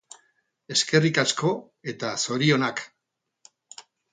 [0.75, 1.51] Eskerrik asko
[1.93, 2.85] eta zorionak!